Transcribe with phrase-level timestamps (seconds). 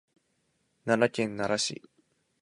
[0.85, 1.87] 奈良県奈良市